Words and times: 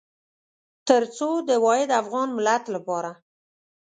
تر 0.87 1.03
څو 1.17 1.29
د 1.47 1.49
واحد 1.65 1.89
افغان 2.01 2.29
ملت 2.37 2.63
لپاره. 2.75 3.11